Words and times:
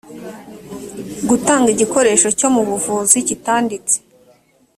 gutanga 1.29 1.67
igikoresho 1.73 2.27
cyo 2.39 2.47
mu 2.55 2.61
buvuzi 2.69 3.17
kitanditse 3.27 3.97